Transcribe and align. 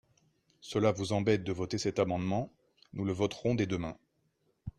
Cela 0.61 0.91
vous 0.91 1.11
embête 1.13 1.43
de 1.43 1.51
voter 1.51 1.77
cet 1.77 1.99
amendement, 1.99 2.51
nous 2.93 3.05
le 3.05 3.13
voterons 3.13 3.53
des 3.53 3.67
deux 3.67 3.77
mains 3.77 3.99